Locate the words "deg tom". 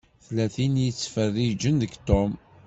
1.81-2.31